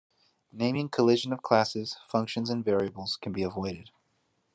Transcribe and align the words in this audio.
Naming 0.51 0.89
collision 0.89 1.31
of 1.31 1.43
classes, 1.43 1.97
functions 2.07 2.49
and 2.49 2.65
variables 2.65 3.17
can 3.17 3.31
be 3.31 3.43
avoided. 3.43 3.91